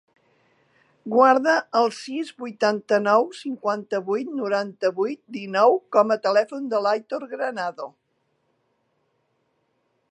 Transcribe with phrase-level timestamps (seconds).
[1.15, 7.89] Guarda el sis, vuitanta-nou, cinquanta-vuit, noranta-vuit, dinou com a telèfon de l'Aitor Granado.